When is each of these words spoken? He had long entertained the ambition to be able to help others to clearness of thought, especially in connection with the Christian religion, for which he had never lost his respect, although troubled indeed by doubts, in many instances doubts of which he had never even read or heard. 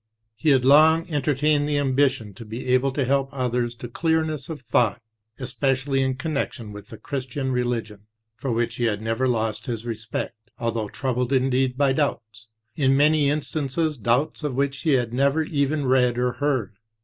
He 0.35 0.49
had 0.49 0.65
long 0.65 1.07
entertained 1.11 1.69
the 1.69 1.77
ambition 1.77 2.33
to 2.33 2.43
be 2.43 2.65
able 2.69 2.91
to 2.91 3.05
help 3.05 3.29
others 3.31 3.75
to 3.75 3.87
clearness 3.87 4.49
of 4.49 4.61
thought, 4.61 4.99
especially 5.37 6.01
in 6.01 6.15
connection 6.15 6.73
with 6.73 6.87
the 6.87 6.97
Christian 6.97 7.51
religion, 7.51 8.07
for 8.35 8.51
which 8.51 8.77
he 8.77 8.85
had 8.85 8.99
never 8.99 9.27
lost 9.27 9.67
his 9.67 9.85
respect, 9.85 10.49
although 10.57 10.89
troubled 10.89 11.31
indeed 11.31 11.77
by 11.77 11.93
doubts, 11.93 12.47
in 12.75 12.97
many 12.97 13.29
instances 13.29 13.95
doubts 13.95 14.43
of 14.43 14.55
which 14.55 14.79
he 14.81 14.93
had 14.93 15.13
never 15.13 15.43
even 15.43 15.85
read 15.85 16.17
or 16.17 16.31
heard. 16.31 16.77